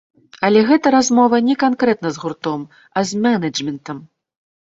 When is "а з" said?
3.01-3.23